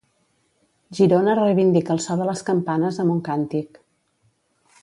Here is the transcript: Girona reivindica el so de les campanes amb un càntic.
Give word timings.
Girona 0.99 1.35
reivindica 1.39 1.95
el 1.97 2.03
so 2.07 2.17
de 2.23 2.29
les 2.31 2.43
campanes 2.49 3.01
amb 3.05 3.15
un 3.17 3.23
càntic. 3.31 3.81